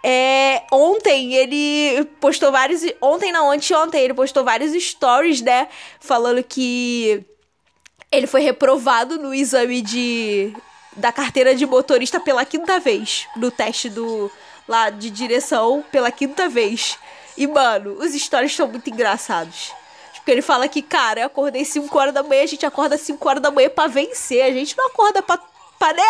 [0.04, 2.82] É, ontem ele postou vários.
[3.02, 5.67] Ontem não, anteontem ele postou vários stories, né?
[6.00, 7.26] Falando que
[8.12, 10.54] ele foi reprovado no exame de
[10.96, 13.28] da carteira de motorista pela quinta vez.
[13.36, 14.32] No teste do
[14.67, 16.98] lá de direção pela quinta vez.
[17.38, 19.72] E, mano, os stories estão muito engraçados.
[20.27, 23.29] Porque ele fala que, cara, eu acordei 5 horas da manhã, a gente acorda 5
[23.29, 24.43] horas da manhã pra vencer.
[24.43, 25.39] A gente não acorda pra,
[25.79, 26.03] pra né?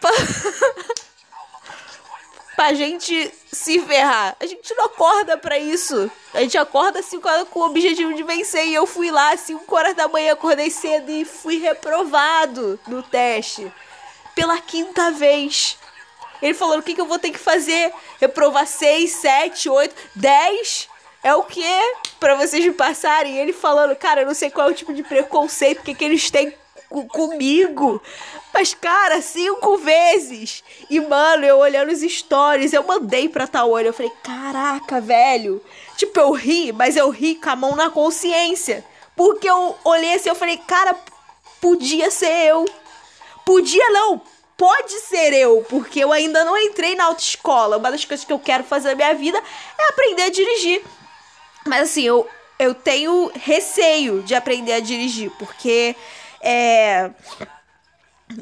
[0.00, 0.10] Pra...
[2.56, 4.34] pra gente se ferrar.
[4.40, 6.10] A gente não acorda pra isso.
[6.32, 8.66] A gente acorda 5 horas com o objetivo de vencer.
[8.66, 13.70] E eu fui lá 5 horas da manhã, acordei cedo e fui reprovado no teste.
[14.34, 15.76] Pela quinta vez.
[16.40, 17.92] Ele falou: o que, que eu vou ter que fazer?
[18.18, 20.88] Reprovar 6, 7, 8, 10?
[21.22, 21.64] É o que
[22.20, 23.38] para vocês me passarem?
[23.38, 26.30] Ele falando, cara, eu não sei qual é o tipo de preconceito que, que eles
[26.30, 26.54] têm
[27.08, 28.00] comigo.
[28.52, 30.64] Mas, cara, cinco vezes.
[30.88, 33.88] E, mano, eu olhando os stories, eu mandei pra Tawane.
[33.88, 35.62] Eu falei, caraca, velho.
[35.96, 38.84] Tipo, eu ri, mas eu ri com a mão na consciência.
[39.14, 40.96] Porque eu olhei assim, eu falei, cara,
[41.60, 42.64] podia ser eu.
[43.44, 44.20] Podia não,
[44.56, 47.78] pode ser eu, porque eu ainda não entrei na autoescola.
[47.78, 49.42] Uma das coisas que eu quero fazer na minha vida
[49.78, 50.84] é aprender a dirigir.
[51.66, 55.94] Mas assim, eu, eu tenho receio de aprender a dirigir, porque
[56.40, 57.10] é.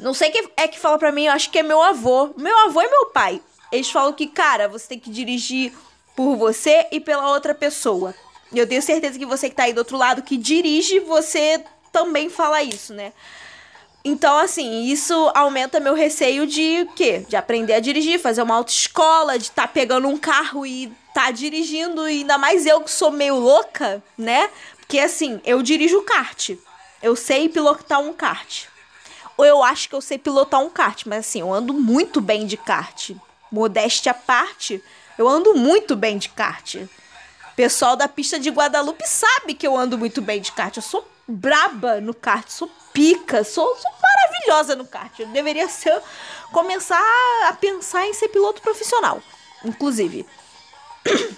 [0.01, 2.33] Não sei quem é que fala pra mim, eu acho que é meu avô.
[2.35, 3.41] Meu avô e meu pai.
[3.71, 5.73] Eles falam que, cara, você tem que dirigir
[6.15, 8.13] por você e pela outra pessoa.
[8.53, 12.29] Eu tenho certeza que você que tá aí do outro lado que dirige, você também
[12.29, 13.11] fala isso, né?
[14.03, 17.25] Então, assim, isso aumenta meu receio de quê?
[17.27, 21.31] De aprender a dirigir, fazer uma autoescola, de estar tá pegando um carro e tá
[21.31, 24.49] dirigindo, e ainda mais eu que sou meio louca, né?
[24.77, 26.51] Porque assim, eu dirijo kart.
[27.01, 28.65] Eu sei pilotar um kart.
[29.35, 32.45] Ou eu acho que eu sei pilotar um kart, mas assim, eu ando muito bem
[32.45, 33.11] de kart.
[33.51, 34.81] Modéstia à parte,
[35.17, 36.75] eu ando muito bem de kart.
[37.55, 40.75] Pessoal da pista de Guadalupe sabe que eu ando muito bem de kart.
[40.75, 45.19] Eu sou braba no kart, sou pica, sou, sou maravilhosa no kart.
[45.19, 46.01] Eu deveria ser,
[46.51, 46.99] começar
[47.47, 49.21] a pensar em ser piloto profissional,
[49.63, 50.25] inclusive.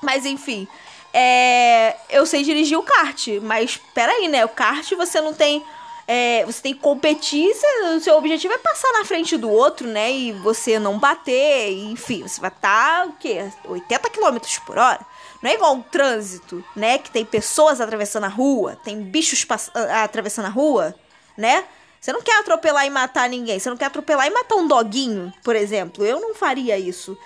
[0.00, 0.68] Mas enfim,
[1.12, 4.44] é, eu sei dirigir o kart, mas peraí, né?
[4.44, 5.64] O kart você não tem.
[6.08, 7.52] É, você tem que competir,
[7.94, 10.10] o seu objetivo é passar na frente do outro, né?
[10.10, 13.48] E você não bater, enfim, você vai estar tá, o quê?
[13.64, 15.00] 80 km por hora.
[15.42, 16.98] Não é igual um trânsito, né?
[16.98, 20.94] Que tem pessoas atravessando a rua, tem bichos atravessando a rua,
[21.36, 21.64] né?
[22.00, 23.58] Você não quer atropelar e matar ninguém.
[23.58, 26.04] Você não quer atropelar e matar um doguinho, por exemplo.
[26.04, 27.16] Eu não faria isso.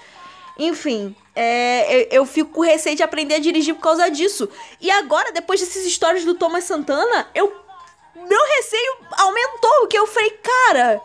[0.58, 4.48] Enfim, é, eu, eu, fico com receio de aprender a dirigir por causa disso.
[4.80, 7.64] E agora, depois dessas histórias do Thomas Santana, eu.
[8.14, 11.00] Meu receio aumentou, porque eu falei, cara,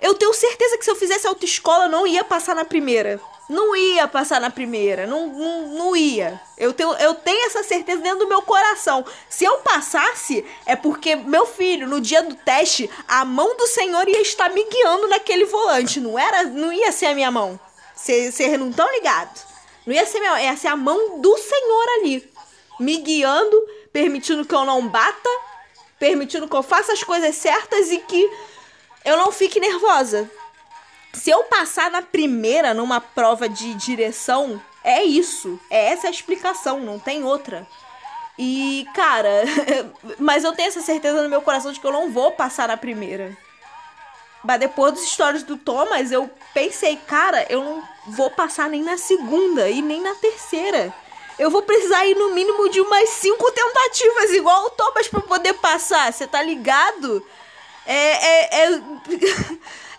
[0.00, 3.20] eu tenho certeza que se eu fizesse autoescola, eu não ia passar na primeira.
[3.48, 6.40] Não ia passar na primeira, não, não, não ia.
[6.56, 9.04] Eu tenho, eu tenho essa certeza dentro do meu coração.
[9.28, 14.08] Se eu passasse, é porque meu filho, no dia do teste, a mão do Senhor
[14.08, 16.00] ia estar me guiando naquele volante.
[16.00, 17.60] Não era, não ia ser a minha mão.
[17.94, 19.44] Vocês não estão ligados?
[19.86, 22.30] Não ia ser minha, ia ser a mão do Senhor ali,
[22.80, 25.28] me guiando, permitindo que eu não bata,
[25.98, 28.30] permitindo que eu faça as coisas certas e que
[29.04, 30.30] eu não fique nervosa.
[31.14, 35.58] Se eu passar na primeira numa prova de direção, é isso.
[35.70, 37.66] É essa a explicação, não tem outra.
[38.38, 39.44] E, cara,
[40.18, 42.76] mas eu tenho essa certeza no meu coração de que eu não vou passar na
[42.76, 43.36] primeira.
[44.42, 48.98] Mas depois das histórias do Thomas, eu pensei, cara, eu não vou passar nem na
[48.98, 50.92] segunda e nem na terceira.
[51.38, 55.54] Eu vou precisar ir no mínimo de umas cinco tentativas, igual o Thomas, pra poder
[55.54, 56.12] passar.
[56.12, 57.24] Você tá ligado?
[57.86, 58.82] É, é, é,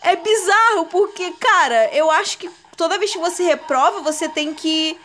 [0.06, 4.98] é bizarro, porque, cara, eu acho que toda vez que você reprova, você tem que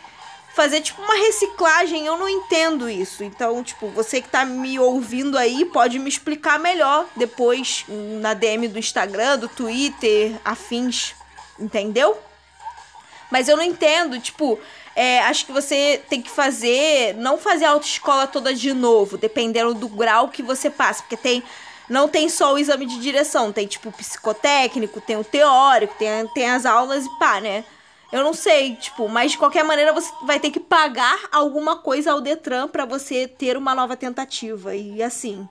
[0.53, 2.05] fazer tipo uma reciclagem.
[2.05, 3.23] Eu não entendo isso.
[3.23, 8.67] Então, tipo, você que tá me ouvindo aí pode me explicar melhor depois na DM
[8.67, 11.15] do Instagram, do Twitter, afins.
[11.59, 12.17] Entendeu?
[13.31, 14.59] Mas eu não entendo, tipo,
[14.95, 19.73] é, acho que você tem que fazer, não fazer a autoescola toda de novo, dependendo
[19.73, 21.41] do grau que você passa, porque tem
[21.91, 26.25] não tem só o exame de direção, tem tipo o psicotécnico, tem o teórico, tem,
[26.29, 27.65] tem as aulas e pá, né?
[28.13, 32.13] Eu não sei, tipo, mas de qualquer maneira você vai ter que pagar alguma coisa
[32.13, 34.73] ao Detran para você ter uma nova tentativa.
[34.73, 35.47] E assim,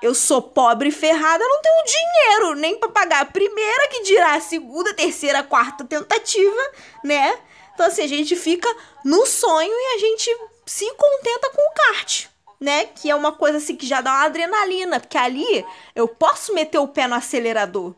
[0.00, 4.34] eu sou pobre e ferrada, não tenho dinheiro nem para pagar a primeira, que dirá
[4.34, 6.70] a segunda, terceira, quarta tentativa,
[7.02, 7.36] né?
[7.74, 8.68] Então assim, a gente fica
[9.04, 10.30] no sonho e a gente
[10.64, 12.28] se contenta com o kart
[12.60, 12.86] né?
[12.86, 16.78] Que é uma coisa assim que já dá uma adrenalina, porque ali eu posso meter
[16.78, 17.94] o pé no acelerador.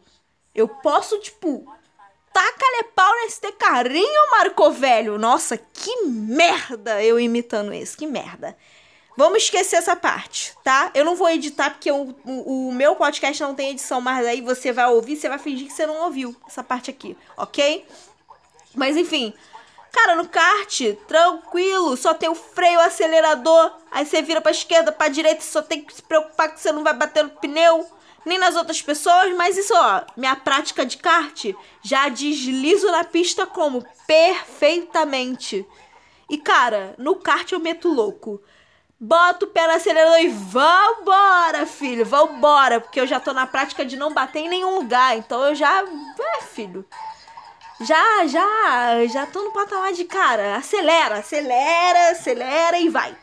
[0.55, 1.67] Eu posso, tipo,
[2.33, 5.19] taca-lhe pau nesse carrinho, Marco Velho.
[5.19, 8.57] Nossa, que merda eu imitando esse, que merda.
[9.17, 10.91] Vamos esquecer essa parte, tá?
[10.95, 14.41] Eu não vou editar porque o, o, o, meu podcast não tem edição, mas aí
[14.41, 17.85] você vai ouvir, você vai fingir que você não ouviu essa parte aqui, ok?
[18.75, 19.35] Mas enfim,
[19.93, 23.73] Cara, no kart, tranquilo, só tem o freio, o acelerador.
[23.91, 26.85] Aí você vira pra esquerda, pra direita, só tem que se preocupar que você não
[26.85, 27.87] vai bater no pneu,
[28.25, 29.35] nem nas outras pessoas.
[29.37, 31.45] Mas isso, ó, minha prática de kart
[31.83, 33.85] já deslizo na pista como?
[34.07, 35.67] Perfeitamente.
[36.29, 38.41] E, cara, no kart eu meto louco.
[39.03, 42.81] Bota o pé no acelerador e vambora, filho, vambora.
[42.81, 45.17] Porque eu já tô na prática de não bater em nenhum lugar.
[45.17, 45.83] Então eu já.
[45.83, 46.87] É, filho
[47.81, 53.17] já, já, já tô no patamar de cara, acelera, acelera, acelera e vai.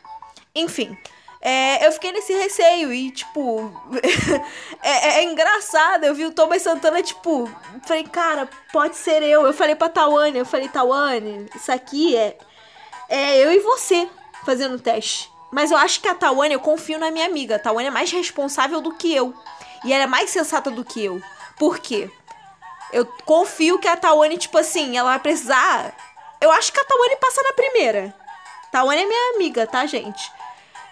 [0.56, 0.98] Enfim,
[1.40, 3.72] é, eu fiquei nesse receio e, tipo,
[4.82, 6.04] é, é, é, engraçado.
[6.04, 7.50] Eu vi o Thomas Santana, tipo,
[7.86, 9.46] falei, cara, pode ser eu.
[9.46, 12.38] Eu falei pra Tawane, eu falei, Tawane, isso aqui é,
[13.08, 14.10] é eu e você
[14.44, 15.32] fazendo teste.
[15.52, 17.56] Mas eu acho que a Tawane, eu confio na minha amiga.
[17.56, 19.34] A Tawane é mais responsável do que eu.
[19.86, 21.22] E ela é mais sensata do que eu.
[21.58, 22.10] Por quê?
[22.92, 25.94] Eu confio que a Tawane, tipo assim, ela vai precisar.
[26.40, 28.14] Eu acho que a Tawane passa na primeira.
[28.72, 30.32] Tawane é minha amiga, tá, gente?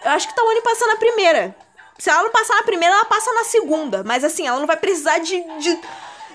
[0.04, 1.56] Eu acho que a Tawane passa na primeira.
[1.98, 4.02] Se ela não passar na primeira, ela passa na segunda.
[4.04, 5.80] Mas assim, ela não vai precisar de, de,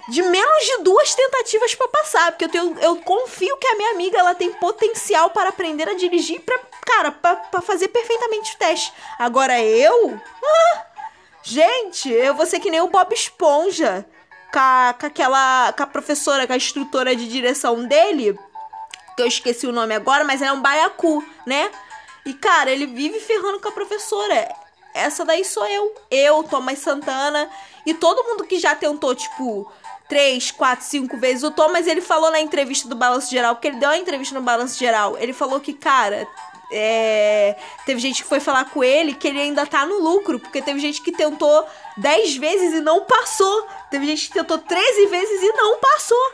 [0.10, 2.32] de menos de duas tentativas para passar.
[2.32, 5.93] Porque eu, tenho, eu confio que a minha amiga ela tem potencial para aprender a
[5.93, 8.91] dirigir pra, cara, pra, pra fazer perfeitamente o teste.
[9.19, 10.19] Agora eu.
[10.43, 10.86] Ah,
[11.43, 14.06] gente, eu vou ser que nem o Bob Esponja
[14.51, 15.73] com, a, com aquela.
[15.73, 18.37] com a professora, com a instrutora de direção dele,
[19.15, 21.71] que eu esqueci o nome agora, mas é um baiacu, né?
[22.25, 24.53] E, cara, ele vive ferrando com a professora.
[24.93, 25.95] Essa daí sou eu.
[26.09, 27.49] Eu, Thomas Santana.
[27.85, 29.71] E todo mundo que já tentou, tipo,
[30.07, 31.43] três, quatro, cinco vezes.
[31.43, 34.41] O Thomas, ele falou na entrevista do Balanço Geral, porque ele deu uma entrevista no
[34.41, 35.17] Balanço Geral.
[35.17, 36.27] Ele falou que, cara,
[36.71, 40.61] é, teve gente que foi falar com ele que ele ainda tá no lucro, porque
[40.61, 41.65] teve gente que tentou
[41.97, 43.67] 10 vezes e não passou.
[43.91, 46.34] Teve gente que tentou 13 vezes e não passou.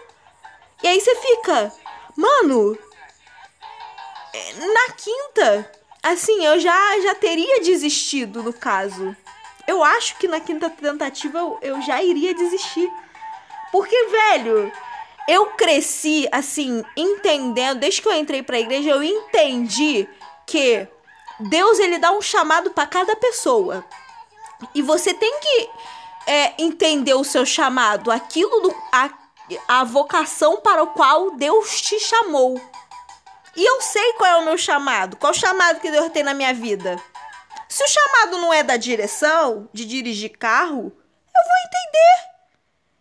[0.83, 1.73] E aí você fica,
[2.15, 2.77] mano,
[4.31, 5.71] é, na quinta,
[6.03, 9.15] assim, eu já, já teria desistido no caso.
[9.67, 12.87] Eu acho que na quinta tentativa eu, eu já iria desistir.
[13.71, 14.71] Porque, velho,
[15.27, 20.07] eu cresci, assim, entendendo, desde que eu entrei pra igreja, eu entendi
[20.45, 20.87] que
[21.39, 23.83] Deus ele dá um chamado para cada pessoa.
[24.73, 25.69] E você tem que
[26.27, 29.09] é, entender o seu chamado, aquilo do, a,
[29.67, 32.61] a vocação para o qual Deus te chamou.
[33.55, 36.33] E eu sei qual é o meu chamado, qual o chamado que Deus tem na
[36.33, 37.01] minha vida.
[37.69, 40.91] Se o chamado não é da direção, de dirigir carro,
[41.35, 42.27] eu vou entender.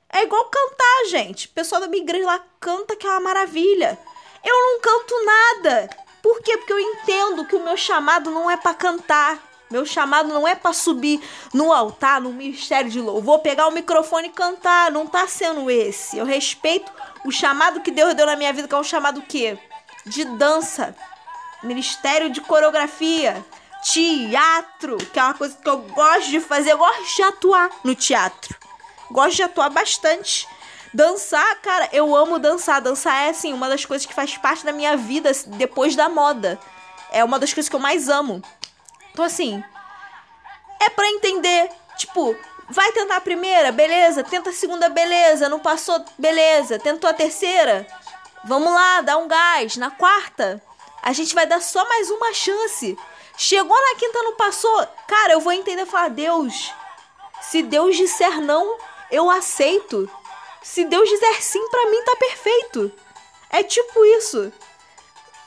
[0.08, 1.46] É igual cantar, gente.
[1.46, 3.98] O pessoal da minha igreja lá canta que é uma maravilha.
[4.42, 5.90] Eu não canto nada.
[6.22, 6.56] Por quê?
[6.56, 9.38] Porque eu entendo que o meu chamado não é para cantar.
[9.70, 11.20] Meu chamado não é para subir
[11.52, 14.92] no altar, no ministério de louvor, pegar o microfone e cantar.
[14.92, 16.16] Não tá sendo esse.
[16.16, 16.90] Eu respeito
[17.24, 19.58] o chamado que Deus deu na minha vida, que é um chamado quê?
[20.04, 20.94] De dança.
[21.62, 23.44] Ministério de coreografia.
[23.82, 26.72] Teatro, que é uma coisa que eu gosto de fazer.
[26.72, 28.56] Eu gosto de atuar no teatro.
[29.10, 30.48] Gosto de atuar bastante.
[30.94, 32.80] Dançar, cara, eu amo dançar.
[32.80, 36.58] Dançar é, assim, uma das coisas que faz parte da minha vida depois da moda.
[37.10, 38.42] É uma das coisas que eu mais amo.
[39.16, 39.64] Então, assim,
[40.78, 41.70] é para entender.
[41.96, 42.36] Tipo,
[42.68, 44.22] vai tentar a primeira, beleza.
[44.22, 45.48] Tenta a segunda, beleza.
[45.48, 46.78] Não passou, beleza.
[46.78, 47.86] Tentou a terceira,
[48.44, 49.78] vamos lá, dá um gás.
[49.78, 50.62] Na quarta,
[51.02, 52.94] a gente vai dar só mais uma chance.
[53.38, 54.86] Chegou na quinta, não passou.
[55.08, 56.70] Cara, eu vou entender falar: Deus,
[57.40, 58.76] se Deus disser não,
[59.10, 60.10] eu aceito.
[60.62, 62.92] Se Deus dizer sim, para mim tá perfeito.
[63.48, 64.52] É tipo isso.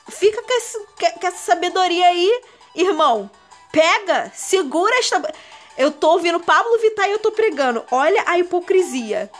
[0.08, 0.78] Fica com, esse,
[1.20, 2.42] com essa sabedoria aí,
[2.74, 3.30] irmão.
[3.72, 5.32] Pega, segura esta.
[5.76, 7.84] Eu tô ouvindo Pablo Vittar e eu tô pregando.
[7.90, 9.30] Olha a hipocrisia.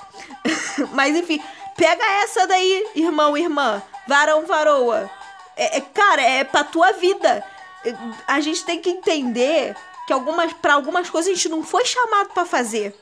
[0.92, 1.42] Mas enfim,
[1.76, 3.82] pega essa daí, irmão, irmã.
[4.06, 5.10] Varão, varoa.
[5.56, 7.44] É, é, cara, é pra tua vida.
[8.26, 12.30] A gente tem que entender que algumas, para algumas coisas a gente não foi chamado
[12.30, 12.98] para fazer.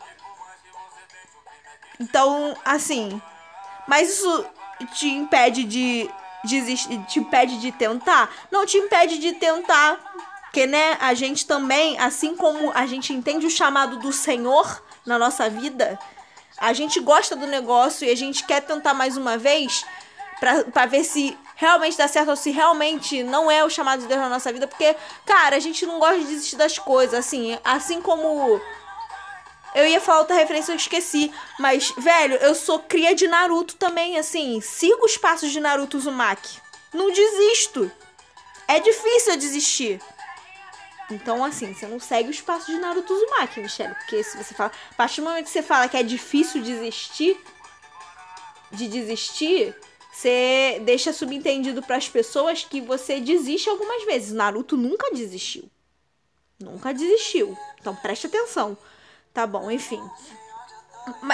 [2.00, 3.20] Então, assim.
[3.86, 4.46] Mas isso
[4.92, 6.11] te impede de
[6.44, 8.30] desistir, te impede de tentar?
[8.50, 9.98] Não te impede de tentar.
[10.49, 15.18] Porque, né, a gente também, assim como a gente entende o chamado do Senhor na
[15.18, 15.99] nossa vida,
[16.57, 19.84] a gente gosta do negócio e a gente quer tentar mais uma vez
[20.40, 24.20] para ver se realmente dá certo ou se realmente não é o chamado de Deus
[24.20, 24.96] na nossa vida, porque,
[25.26, 28.61] cara, a gente não gosta de desistir das coisas, assim, assim como
[29.74, 31.32] eu ia falar outra referência, eu esqueci.
[31.59, 34.61] Mas, velho, eu sou cria de Naruto também, assim.
[34.61, 36.59] Sigo os passos de Naruto Uzumaki.
[36.92, 37.90] Não desisto.
[38.66, 40.01] É difícil eu desistir.
[41.11, 43.94] Então, assim, você não segue os passos de Naruto Uzumaki, Michelle.
[43.94, 44.70] Porque se você fala.
[44.90, 47.36] A partir do momento que você fala que é difícil desistir.
[48.70, 49.74] De desistir.
[50.12, 54.32] você deixa subentendido para as pessoas que você desiste algumas vezes.
[54.32, 55.64] Naruto nunca desistiu.
[56.61, 57.56] Nunca desistiu.
[57.80, 58.76] Então preste atenção.
[59.32, 60.02] Tá bom, enfim.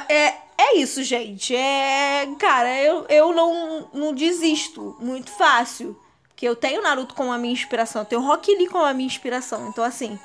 [0.08, 1.54] É, é isso, gente.
[1.56, 2.28] É.
[2.38, 5.98] Cara, eu, eu não, não desisto muito fácil.
[6.34, 8.02] Porque eu tenho Naruto como a minha inspiração.
[8.02, 9.68] Eu tenho Rock Lee como a minha inspiração.
[9.68, 10.18] Então, assim.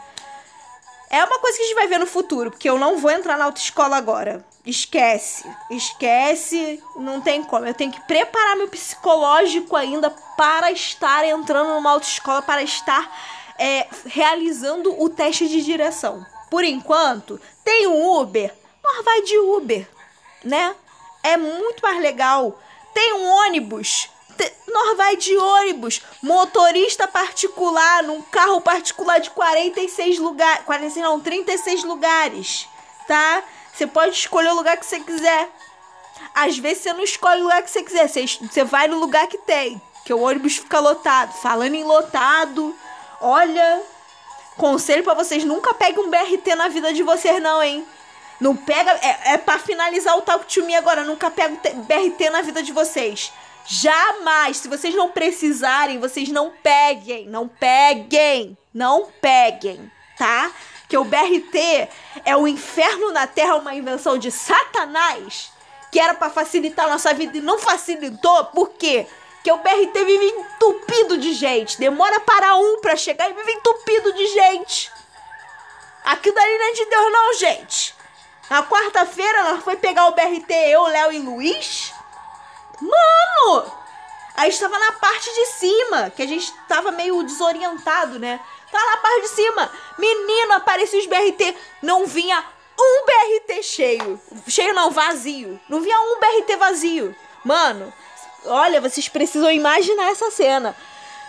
[1.11, 2.49] É uma coisa que a gente vai ver no futuro.
[2.49, 4.43] Porque eu não vou entrar na autoescola agora.
[4.65, 5.47] Esquece.
[5.69, 6.83] Esquece.
[6.95, 7.67] Não tem como.
[7.67, 12.41] Eu tenho que preparar meu psicológico ainda para estar entrando numa autoescola.
[12.41, 13.07] Para estar
[13.59, 16.25] é, realizando o teste de direção.
[16.49, 18.51] Por enquanto, tem um Uber.
[18.83, 19.87] Mas vai de Uber,
[20.43, 20.75] né?
[21.21, 22.59] É muito mais legal.
[22.93, 24.09] Tem um ônibus
[24.67, 31.83] nós vai de ônibus, motorista particular, num carro particular de 46 lugares, 46 não, 36
[31.83, 32.67] lugares,
[33.07, 33.43] tá?
[33.73, 35.49] Você pode escolher o lugar que você quiser.
[36.33, 39.27] Às vezes você não escolhe o lugar que você quiser, você, você vai no lugar
[39.27, 41.33] que tem, que o ônibus fica lotado.
[41.41, 42.75] Falando em lotado,
[43.21, 43.81] olha,
[44.57, 47.85] conselho para vocês, nunca peguem um BRT na vida de vocês não, hein?
[48.39, 52.41] Não pega, é, é para finalizar o Talk to Me agora, nunca pega BRT na
[52.41, 53.33] vida de vocês.
[53.65, 54.57] Jamais.
[54.57, 57.27] Se vocês não precisarem, vocês não peguem.
[57.27, 58.57] Não peguem.
[58.73, 60.51] Não peguem, tá?
[60.87, 61.89] Que o BRT
[62.23, 65.51] é o inferno na Terra, uma invenção de Satanás,
[65.91, 68.45] que era para facilitar a nossa vida e não facilitou.
[68.45, 69.07] Por quê?
[69.43, 71.79] Que o BRT vive entupido de gente.
[71.79, 74.91] Demora para um para chegar e vive entupido de gente.
[76.03, 77.95] Aquilo dali não é de Deus, não, gente.
[78.49, 81.93] Na quarta-feira, nós foi pegar o BRT, eu, Léo e Luiz.
[82.81, 83.71] Mano!
[84.35, 88.39] Aí estava na parte de cima, que a gente tava meio desorientado, né?
[88.71, 89.69] Tá na parte de cima.
[89.97, 91.55] Menino, apareceu os BRT.
[91.81, 92.41] Não vinha
[92.79, 94.21] um BRT cheio.
[94.47, 95.59] Cheio não, vazio.
[95.67, 97.13] Não vinha um BRT vazio.
[97.43, 97.91] Mano,
[98.45, 100.73] olha, vocês precisam imaginar essa cena.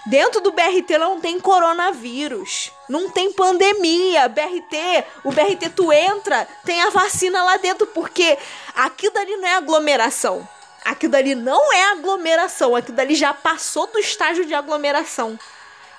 [0.06, 4.28] Dentro do BRT não tem coronavírus, não tem pandemia.
[4.28, 8.38] BRT, o BRT tu entra, tem a vacina lá dentro, porque
[8.74, 10.48] aquilo ali não é aglomeração
[10.84, 15.38] aquilo dali não é aglomeração, aquilo dali já passou do estágio de aglomeração.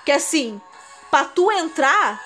[0.04, 0.60] Que assim,
[1.10, 2.20] pra tu entrar,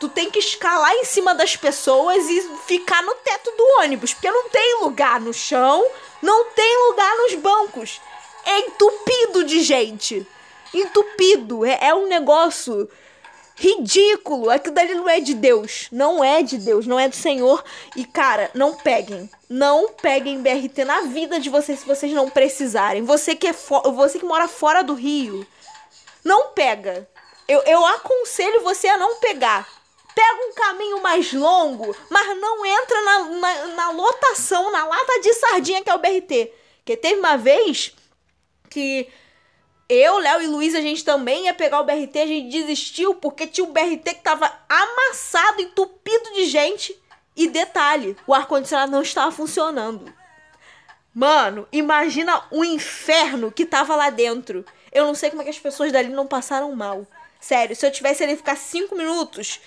[0.00, 4.30] tu tem que escalar em cima das pessoas e ficar no teto do ônibus, porque
[4.30, 5.86] não tem lugar no chão,
[6.20, 8.00] não tem lugar nos bancos.
[8.44, 10.26] É entupido de gente.
[10.74, 11.64] Entupido.
[11.64, 12.88] É, é um negócio
[13.62, 14.50] ridículo.
[14.50, 15.86] Aquilo dali não é de Deus.
[15.92, 17.62] Não é de Deus, não é do Senhor.
[17.94, 19.30] E, cara, não peguem.
[19.48, 23.04] Não peguem BRT na vida de vocês se vocês não precisarem.
[23.04, 25.46] Você que, é você que mora fora do Rio,
[26.24, 27.08] não pega.
[27.46, 29.68] Eu, eu aconselho você a não pegar.
[30.14, 35.32] Pega um caminho mais longo, mas não entra na, na, na lotação, na lata de
[35.34, 36.52] sardinha que é o BRT.
[36.78, 37.94] Porque teve uma vez
[38.68, 39.08] que
[39.92, 43.46] eu, Léo e Luiz, a gente também ia pegar o BRT, a gente desistiu porque
[43.46, 46.98] tinha um BRT que tava amassado, entupido de gente.
[47.34, 50.12] E detalhe, o ar-condicionado não estava funcionando.
[51.14, 54.64] Mano, imagina o inferno que tava lá dentro.
[54.90, 57.06] Eu não sei como é que as pessoas dali não passaram mal.
[57.40, 59.60] Sério, se eu tivesse ali ficar cinco minutos,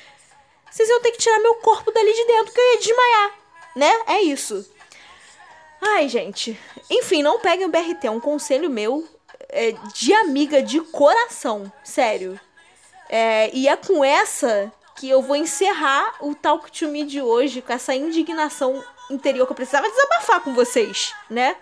[0.69, 3.31] vocês iam ter que tirar meu corpo dali de dentro, que eu ia desmaiar.
[3.75, 4.03] Né?
[4.07, 4.69] É isso.
[5.81, 6.59] Ai, gente.
[6.89, 9.07] Enfim, não peguem o BRT, é um conselho meu
[9.55, 12.37] é, de amiga de coração, sério.
[13.09, 17.61] É, e é com essa que eu vou encerrar o Talk to Me de hoje,
[17.61, 21.55] com essa indignação interior que eu precisava desabafar com vocês, né?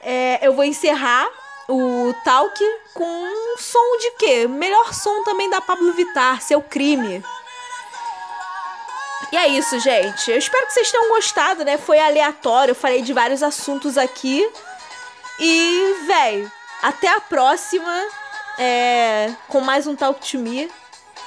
[0.00, 1.28] É, eu vou encerrar
[1.68, 4.46] o Talk com um som de quê?
[4.46, 7.24] Melhor som também da Pablo Vittar, Seu Crime.
[9.32, 10.30] E é isso, gente.
[10.30, 11.76] Eu espero que vocês tenham gostado, né?
[11.76, 14.48] Foi aleatório, eu falei de vários assuntos aqui.
[15.40, 16.52] E, velho,
[16.84, 18.06] até a próxima
[18.58, 20.70] é, com mais um Talk to Me.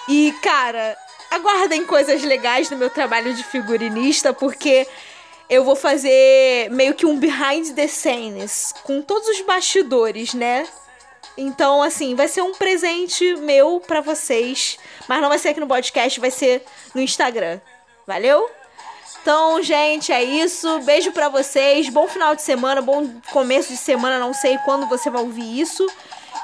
[0.07, 0.95] E, cara,
[1.31, 4.87] aguardem coisas legais no meu trabalho de figurinista, porque
[5.49, 10.67] eu vou fazer meio que um behind the scenes com todos os bastidores, né?
[11.35, 14.77] Então, assim, vai ser um presente meu para vocês,
[15.07, 17.59] mas não vai ser aqui no podcast, vai ser no Instagram.
[18.05, 18.47] Valeu?
[19.27, 20.79] Então, gente, é isso.
[20.83, 21.89] Beijo para vocês.
[21.89, 24.17] Bom final de semana, bom começo de semana.
[24.17, 25.85] Não sei quando você vai ouvir isso.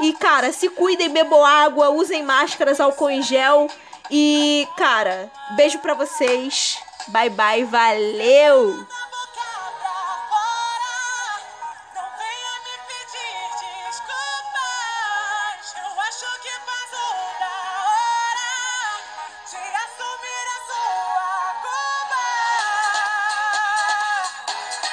[0.02, 3.70] E, cara, se cuidem, bebam água, usem máscaras, álcool em gel.
[4.12, 6.78] E, cara, beijo para vocês.
[7.08, 7.64] Bye, bye.
[7.64, 8.86] Valeu!